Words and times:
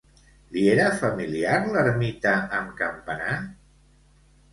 Li 0.53 0.61
era 0.75 0.85
familiar 1.01 1.57
l'ermita 1.75 2.31
amb 2.61 2.73
campanar? 2.81 3.37